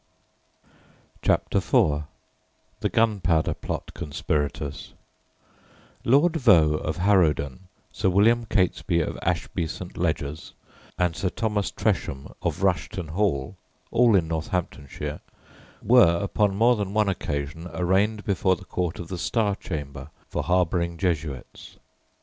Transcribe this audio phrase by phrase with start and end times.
[1.21, 2.05] CHAPTER IV
[2.79, 4.95] THE GUNPOWDER PLOT CONSPIRATORS
[6.03, 9.95] Lord Vaux of Harrowden, Sir William Catesby of Ashby St.
[9.97, 10.53] Ledgers,
[10.97, 13.57] and Sir Thomas Tresham of Rushton Hall
[13.91, 15.19] (all in Northamptonshire)
[15.83, 20.41] were upon more than one occasion arraigned before the Court of the Star Chamber for
[20.41, 21.77] harbouring Jesuits.